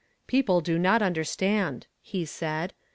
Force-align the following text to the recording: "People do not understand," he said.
"People 0.25 0.61
do 0.61 0.79
not 0.79 1.03
understand," 1.03 1.85
he 2.01 2.25
said. 2.25 2.73